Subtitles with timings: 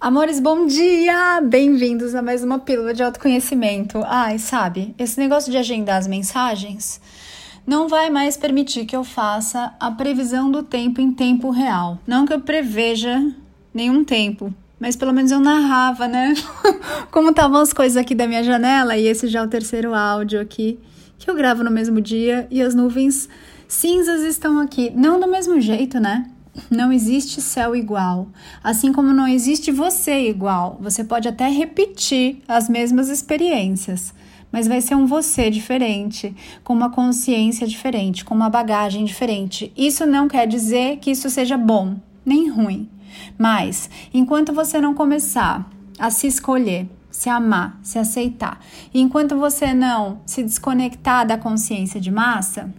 [0.00, 1.42] Amores, bom dia!
[1.42, 4.00] Bem-vindos a mais uma pílula de autoconhecimento.
[4.06, 6.98] Ai, sabe, esse negócio de agendar as mensagens
[7.66, 11.98] não vai mais permitir que eu faça a previsão do tempo em tempo real.
[12.06, 13.30] Não que eu preveja
[13.74, 16.32] nenhum tempo, mas pelo menos eu narrava, né?
[17.12, 20.40] Como estavam as coisas aqui da minha janela, e esse já é o terceiro áudio
[20.40, 20.78] aqui
[21.18, 23.28] que eu gravo no mesmo dia, e as nuvens
[23.68, 24.90] cinzas estão aqui.
[24.96, 26.24] Não do mesmo jeito, né?
[26.68, 28.28] Não existe céu igual,
[28.62, 30.78] assim como não existe você igual.
[30.80, 34.12] Você pode até repetir as mesmas experiências,
[34.52, 36.34] mas vai ser um você diferente,
[36.64, 39.72] com uma consciência diferente, com uma bagagem diferente.
[39.76, 42.88] Isso não quer dizer que isso seja bom nem ruim,
[43.38, 45.68] mas enquanto você não começar
[45.98, 48.60] a se escolher, se amar, se aceitar,
[48.94, 52.72] e enquanto você não se desconectar da consciência de massa,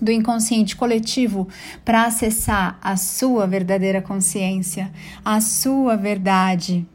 [0.00, 1.48] do inconsciente coletivo
[1.84, 4.90] para acessar a sua verdadeira consciência,
[5.24, 6.86] a sua verdade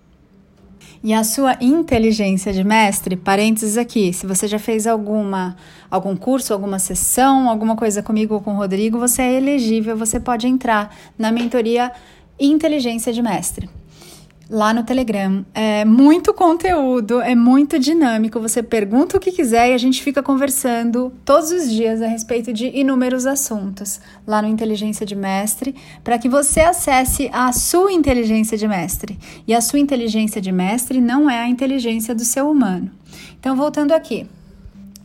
[1.03, 3.15] e a sua inteligência de mestre.
[3.15, 5.55] Parênteses aqui, se você já fez alguma
[5.89, 10.19] algum curso, alguma sessão, alguma coisa comigo ou com o Rodrigo, você é elegível, você
[10.19, 11.91] pode entrar na mentoria
[12.39, 13.80] Inteligência de Mestre
[14.51, 15.45] lá no Telegram.
[15.53, 18.37] É muito conteúdo, é muito dinâmico.
[18.41, 22.51] Você pergunta o que quiser e a gente fica conversando todos os dias a respeito
[22.51, 28.57] de inúmeros assuntos lá no Inteligência de Mestre, para que você acesse a sua inteligência
[28.57, 29.17] de mestre.
[29.47, 32.91] E a sua inteligência de mestre não é a inteligência do seu humano.
[33.39, 34.27] Então, voltando aqui.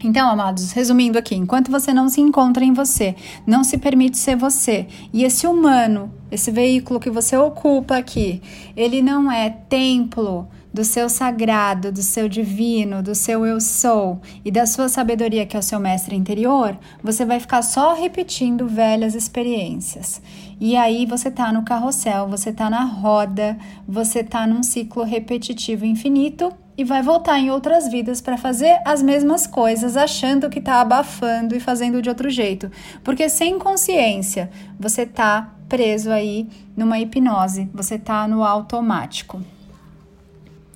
[0.04, 3.16] Então, amados, resumindo aqui, enquanto você não se encontra em você,
[3.46, 8.42] não se permite ser você, e esse humano, esse veículo que você ocupa aqui,
[8.76, 14.50] ele não é templo do seu sagrado, do seu divino, do seu eu sou e
[14.50, 19.14] da sua sabedoria, que é o seu mestre interior, você vai ficar só repetindo velhas
[19.14, 20.20] experiências.
[20.60, 23.56] E aí você tá no carrossel, você tá na roda,
[23.88, 29.02] você tá num ciclo repetitivo infinito e vai voltar em outras vidas para fazer as
[29.02, 32.70] mesmas coisas, achando que está abafando e fazendo de outro jeito.
[33.02, 39.40] Porque sem consciência, você está preso aí numa hipnose, você está no automático.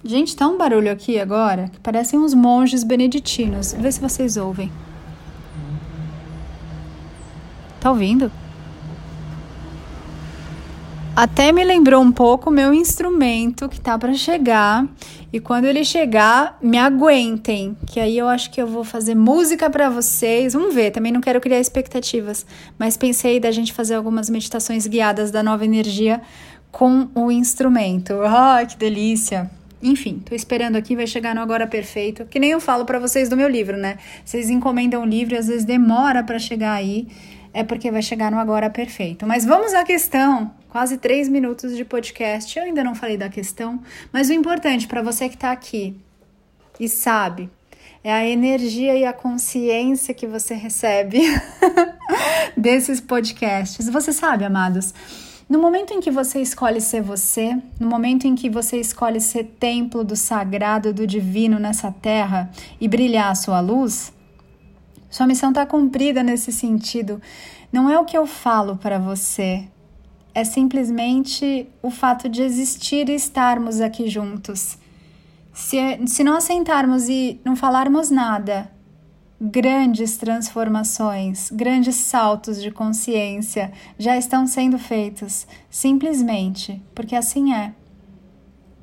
[0.02, 3.74] Gente, tá um barulho aqui agora que parecem uns monges beneditinos.
[3.74, 4.72] Vê se vocês ouvem.
[7.78, 8.32] Tá ouvindo?
[11.14, 14.86] Até me lembrou um pouco o meu instrumento que tá para chegar.
[15.32, 19.68] E quando ele chegar, me aguentem, que aí eu acho que eu vou fazer música
[19.68, 20.54] para vocês.
[20.54, 22.46] Vamos ver, também não quero criar expectativas,
[22.78, 26.22] mas pensei da gente fazer algumas meditações guiadas da nova energia
[26.70, 28.14] com o instrumento.
[28.22, 29.50] Ai, que delícia!
[29.82, 32.24] Enfim, tô esperando aqui, vai chegar no agora perfeito.
[32.26, 33.98] Que nem eu falo para vocês do meu livro, né?
[34.24, 37.08] Vocês encomendam o livro e às vezes demora para chegar aí
[37.52, 39.26] é porque vai chegar no agora perfeito.
[39.26, 40.52] Mas vamos à questão.
[40.70, 42.56] Quase três minutos de podcast.
[42.56, 43.82] Eu ainda não falei da questão,
[44.12, 45.96] mas o importante para você que está aqui
[46.78, 47.50] e sabe
[48.04, 51.22] é a energia e a consciência que você recebe
[52.56, 53.88] desses podcasts.
[53.88, 54.94] Você sabe, amados,
[55.48, 59.56] no momento em que você escolhe ser você, no momento em que você escolhe ser
[59.58, 62.48] templo do sagrado, do divino nessa terra
[62.80, 64.12] e brilhar a sua luz,
[65.10, 67.20] sua missão está cumprida nesse sentido.
[67.72, 69.66] Não é o que eu falo para você,
[70.34, 74.78] é simplesmente o fato de existir e estarmos aqui juntos.
[75.52, 78.70] Se, se não assentarmos e não falarmos nada,
[79.40, 87.72] grandes transformações, grandes saltos de consciência já estão sendo feitos, simplesmente porque assim é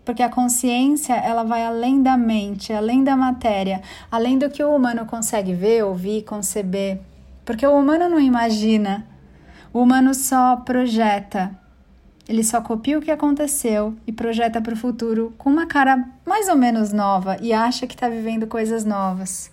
[0.03, 4.73] porque a consciência ela vai além da mente, além da matéria, além do que o
[4.73, 7.01] humano consegue ver, ouvir, conceber.
[7.43, 9.05] Porque o humano não imagina,
[9.73, 11.51] o humano só projeta.
[12.27, 16.49] Ele só copia o que aconteceu e projeta para o futuro com uma cara mais
[16.49, 19.49] ou menos nova e acha que está vivendo coisas novas.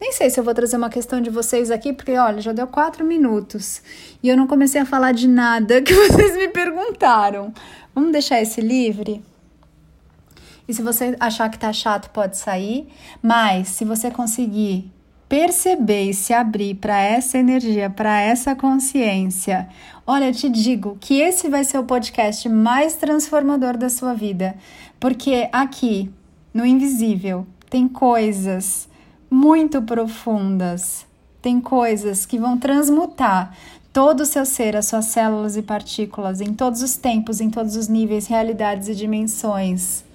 [0.00, 2.66] Nem sei se eu vou trazer uma questão de vocês aqui, porque olha, já deu
[2.66, 3.80] quatro minutos
[4.22, 7.52] e eu não comecei a falar de nada que vocês me perguntaram.
[7.94, 9.22] Vamos deixar esse livre?
[10.68, 12.88] E se você achar que tá chato, pode sair.
[13.22, 14.92] Mas se você conseguir
[15.28, 19.68] perceber e se abrir para essa energia, para essa consciência,
[20.06, 24.54] olha, eu te digo que esse vai ser o podcast mais transformador da sua vida,
[25.00, 26.10] porque aqui
[26.54, 28.88] no invisível tem coisas
[29.28, 31.04] muito profundas,
[31.42, 33.52] tem coisas que vão transmutar
[33.92, 37.76] todo o seu ser, as suas células e partículas, em todos os tempos, em todos
[37.76, 40.05] os níveis, realidades e dimensões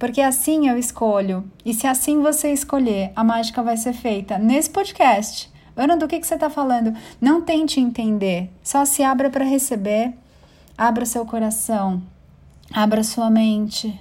[0.00, 1.48] porque assim eu escolho.
[1.64, 5.48] E se assim você escolher, a mágica vai ser feita nesse podcast.
[5.76, 6.92] Ana, do que, que você está falando?
[7.20, 10.12] Não tente entender, só se abra para receber,
[10.76, 12.02] abra seu coração,
[12.72, 13.98] Abra sua mente.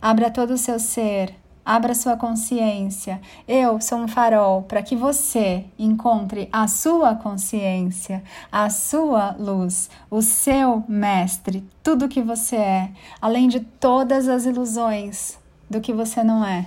[0.00, 1.34] Abra todo o seu ser.
[1.64, 3.20] Abra sua consciência.
[3.48, 8.22] Eu sou um farol para que você encontre a sua consciência,
[8.52, 12.90] a sua luz, o seu mestre, tudo que você é,
[13.20, 15.38] além de todas as ilusões
[15.70, 16.66] do que você não é,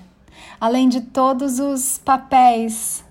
[0.59, 3.05] além de todos os papéis,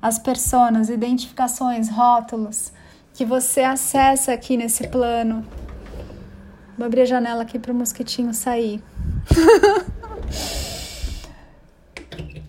[0.00, 2.72] as personas, identificações, rótulos
[3.12, 5.44] que você acessa aqui nesse plano.
[6.78, 8.82] Vou abrir a janela aqui para o mosquitinho sair.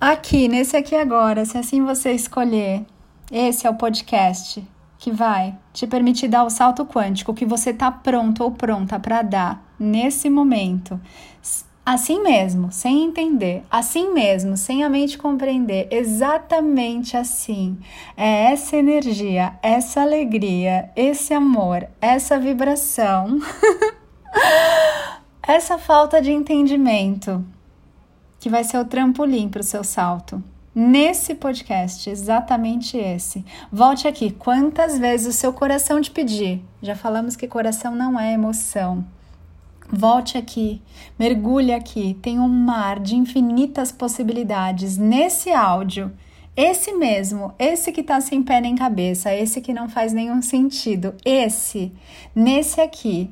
[0.01, 2.83] Aqui, nesse aqui agora, se assim você escolher,
[3.31, 4.67] esse é o podcast
[4.97, 9.21] que vai te permitir dar o salto quântico que você está pronto ou pronta para
[9.21, 10.99] dar nesse momento.
[11.85, 17.77] Assim mesmo, sem entender, assim mesmo, sem a mente compreender, exatamente assim.
[18.17, 23.39] É essa energia, essa alegria, esse amor, essa vibração,
[25.47, 27.45] essa falta de entendimento
[28.41, 30.43] que vai ser o trampolim para o seu salto.
[30.73, 33.45] Nesse podcast, exatamente esse.
[33.71, 36.59] Volte aqui quantas vezes o seu coração te pedir.
[36.81, 39.05] Já falamos que coração não é emoção.
[39.93, 40.81] Volte aqui,
[41.19, 42.17] mergulhe aqui.
[42.19, 46.11] Tem um mar de infinitas possibilidades nesse áudio.
[46.57, 51.13] Esse mesmo, esse que tá sem pé nem cabeça, esse que não faz nenhum sentido,
[51.23, 51.91] esse,
[52.35, 53.29] nesse aqui,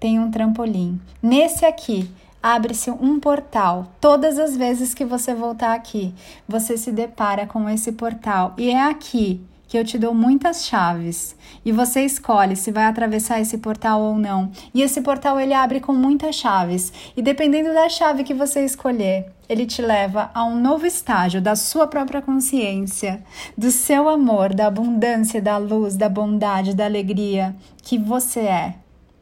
[0.00, 1.00] tem um trampolim.
[1.22, 2.10] Nesse aqui,
[2.44, 3.86] abre-se um portal.
[3.98, 6.14] Todas as vezes que você voltar aqui,
[6.46, 8.52] você se depara com esse portal.
[8.58, 13.40] E é aqui que eu te dou muitas chaves e você escolhe se vai atravessar
[13.40, 14.52] esse portal ou não.
[14.74, 19.32] E esse portal ele abre com muitas chaves e dependendo da chave que você escolher,
[19.48, 23.24] ele te leva a um novo estágio da sua própria consciência,
[23.56, 28.74] do seu amor, da abundância, da luz, da bondade, da alegria que você é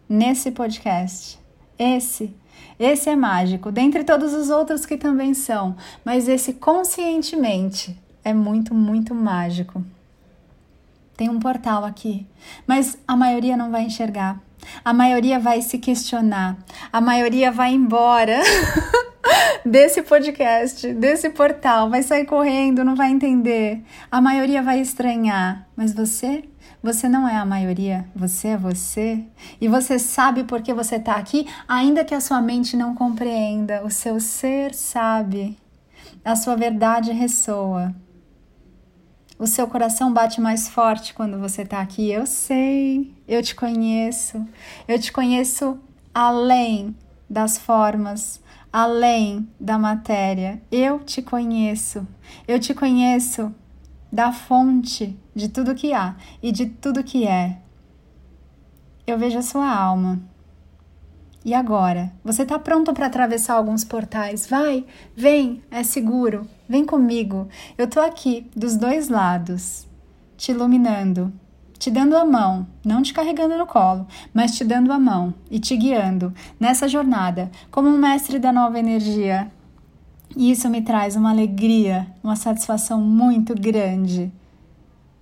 [0.09, 1.41] nesse podcast.
[1.79, 2.42] Esse
[2.79, 8.75] esse é mágico, dentre todos os outros que também são, mas esse conscientemente é muito,
[8.75, 9.85] muito mágico.
[11.17, 12.26] Tem um portal aqui,
[12.67, 14.41] mas a maioria não vai enxergar.
[14.85, 16.56] A maioria vai se questionar.
[16.93, 18.41] A maioria vai embora
[19.65, 23.82] desse podcast, desse portal, vai sair correndo, não vai entender.
[24.11, 25.67] A maioria vai estranhar.
[25.76, 26.44] Mas você
[26.82, 29.25] você não é a maioria, você é você.
[29.61, 33.85] E você sabe por que você está aqui, ainda que a sua mente não compreenda.
[33.85, 35.59] O seu ser sabe.
[36.25, 37.94] A sua verdade ressoa.
[39.38, 42.11] O seu coração bate mais forte quando você está aqui.
[42.11, 44.47] Eu sei, eu te conheço.
[44.87, 45.81] Eu te conheço
[46.15, 46.94] além
[47.29, 48.41] das formas,
[48.73, 50.62] além da matéria.
[50.70, 52.06] Eu te conheço.
[52.47, 53.53] Eu te conheço
[54.12, 57.59] da fonte de tudo que há e de tudo que é.
[59.06, 60.20] Eu vejo a sua alma.
[61.44, 62.12] E agora?
[62.23, 64.47] Você está pronto para atravessar alguns portais?
[64.47, 64.85] Vai,
[65.17, 66.47] vem, é seguro.
[66.69, 67.49] Vem comigo.
[67.76, 69.88] Eu tô aqui dos dois lados,
[70.37, 71.32] te iluminando,
[71.79, 75.58] te dando a mão, não te carregando no colo, mas te dando a mão e
[75.58, 79.50] te guiando nessa jornada como um mestre da nova energia
[80.37, 84.32] e isso me traz uma alegria, uma satisfação muito grande.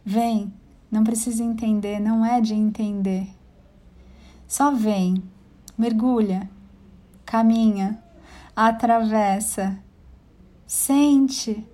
[0.04, 0.52] Vem,
[0.90, 3.28] não precisa entender, não é de entender.
[4.46, 5.22] Só vem,
[5.76, 6.48] mergulha,
[7.24, 8.02] caminha,
[8.54, 9.78] atravessa,
[10.66, 11.66] sente,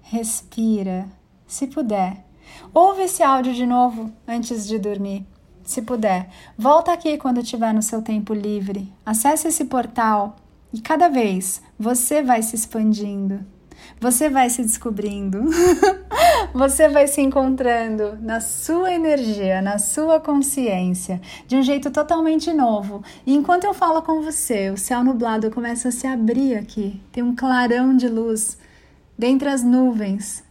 [0.00, 1.06] respira,
[1.46, 2.24] se puder.
[2.72, 5.26] Ouve esse áudio de novo antes de dormir.
[5.62, 8.92] Se puder, volta aqui quando estiver no seu tempo livre.
[9.04, 10.36] Acesse esse portal
[10.74, 13.46] e cada vez você vai se expandindo,
[14.00, 15.40] você vai se descobrindo,
[16.52, 23.04] você vai se encontrando na sua energia, na sua consciência, de um jeito totalmente novo.
[23.24, 27.22] E enquanto eu falo com você, o céu nublado começa a se abrir aqui, tem
[27.22, 28.58] um clarão de luz
[29.16, 30.43] dentre as nuvens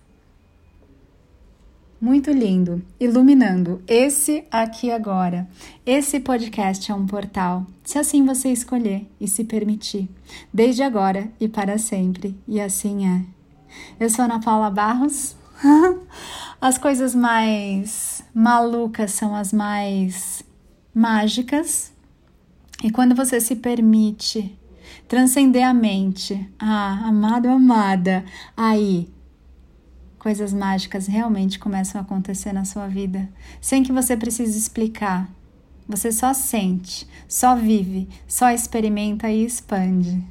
[2.04, 5.48] muito lindo, iluminando esse aqui agora.
[5.86, 10.10] Esse podcast é um portal, se assim você escolher e se permitir,
[10.54, 13.22] desde agora e para sempre, e assim é.
[13.98, 15.38] Eu sou Ana Paula Barros.
[16.60, 20.44] As coisas mais malucas são as mais
[20.94, 21.94] mágicas.
[22.84, 24.60] E quando você se permite
[25.08, 28.26] transcender a mente, ah, amado, amada,
[28.58, 29.08] aí
[30.24, 33.28] coisas mágicas realmente começam a acontecer na sua vida,
[33.60, 35.28] sem que você precise explicar.
[35.86, 40.24] Você só sente, só vive, só experimenta e expande.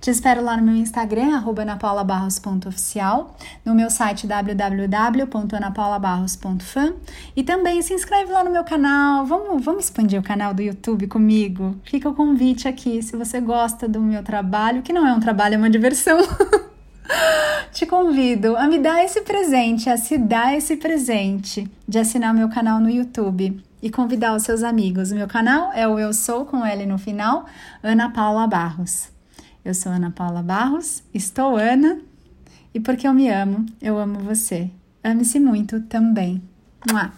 [0.00, 6.94] Te espero lá no meu Instagram, anapaulabarros.oficial, no meu site www.anapaulabarros.fan
[7.36, 9.24] e também se inscreve lá no meu canal.
[9.24, 11.76] Vamos, vamos expandir o canal do YouTube comigo?
[11.84, 15.54] Fica o convite aqui, se você gosta do meu trabalho, que não é um trabalho,
[15.54, 16.18] é uma diversão.
[17.72, 22.48] Te convido a me dar esse presente, a se dar esse presente de assinar meu
[22.48, 25.12] canal no YouTube e convidar os seus amigos.
[25.12, 27.46] O meu canal é o Eu Sou com L no final,
[27.82, 29.10] Ana Paula Barros.
[29.64, 31.98] Eu sou Ana Paula Barros, estou Ana
[32.74, 34.70] e porque eu me amo, eu amo você.
[35.02, 36.42] Ame-se muito também.
[36.90, 37.12] Mua.